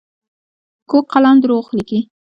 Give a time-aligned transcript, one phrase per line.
[0.89, 1.99] کوږ قلم دروغ لیکي